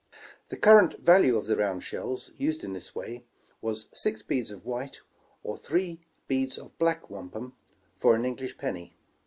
[0.49, 3.23] The current value of the round shells, used in this way,
[3.61, 5.01] was six beads of white,
[5.43, 7.53] or three heads of black wampum,
[7.95, 8.95] for an English penny.